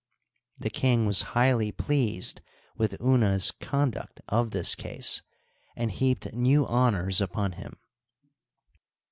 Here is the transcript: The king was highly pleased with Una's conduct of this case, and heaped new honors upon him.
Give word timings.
The 0.57 0.71
king 0.71 1.05
was 1.05 1.21
highly 1.37 1.71
pleased 1.71 2.41
with 2.75 2.99
Una's 2.99 3.51
conduct 3.51 4.19
of 4.27 4.49
this 4.49 4.73
case, 4.73 5.21
and 5.75 5.91
heaped 5.91 6.33
new 6.33 6.65
honors 6.65 7.21
upon 7.21 7.51
him. 7.51 7.77